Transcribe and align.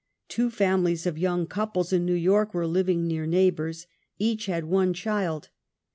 Two 0.27 0.49
families 0.49 1.05
of 1.05 1.19
young 1.19 1.45
couples 1.45 1.93
in 1.93 2.07
^N'ew 2.07 2.19
York, 2.19 2.55
were 2.55 2.65
living 2.65 3.05
near 3.05 3.27
neighbors. 3.27 3.85
Each 4.17 4.47
had 4.47 4.65
one 4.65 4.95
child. 4.95 5.49